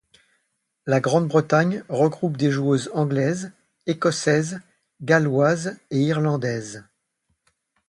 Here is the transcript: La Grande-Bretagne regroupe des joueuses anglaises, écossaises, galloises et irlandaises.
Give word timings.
La 0.87 0.99
Grande-Bretagne 0.99 1.83
regroupe 1.87 2.35
des 2.35 2.49
joueuses 2.49 2.89
anglaises, 2.95 3.51
écossaises, 3.85 4.59
galloises 5.01 5.77
et 5.91 5.99
irlandaises. 6.01 6.83